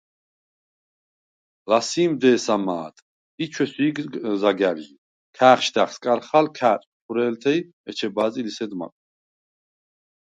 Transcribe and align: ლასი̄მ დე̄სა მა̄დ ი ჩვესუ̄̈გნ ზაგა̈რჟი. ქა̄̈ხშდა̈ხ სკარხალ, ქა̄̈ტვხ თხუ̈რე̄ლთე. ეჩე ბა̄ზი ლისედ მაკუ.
ლასი̄მ 1.69 2.11
დე̄სა 2.21 2.55
მა̄დ 2.65 2.95
ი 3.43 3.45
ჩვესუ̄̈გნ 3.51 4.05
ზაგა̈რჟი. 4.41 4.95
ქა̄̈ხშდა̈ხ 5.37 5.91
სკარხალ, 5.95 6.45
ქა̄̈ტვხ 6.57 6.89
თხუ̈რე̄ლთე. 6.99 7.53
ეჩე 7.89 8.07
ბა̄ზი 8.15 8.41
ლისედ 8.45 8.71
მაკუ. 8.79 8.99